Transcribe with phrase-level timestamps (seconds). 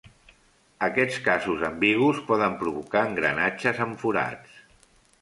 [0.87, 4.61] Aquests casos ambigus poden provocar engranatges amb forats.